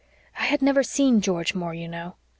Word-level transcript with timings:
I 0.39 0.45
had 0.45 0.63
never 0.63 0.81
seen 0.81 1.21
George 1.21 1.53
Moore, 1.53 1.75
you 1.75 1.87
know. 1.87 2.15